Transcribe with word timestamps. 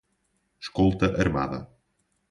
Escolta 0.63 1.11
armada 1.21 1.61